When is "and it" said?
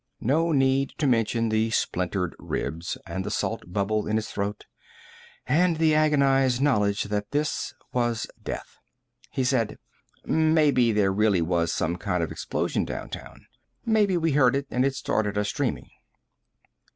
14.71-14.95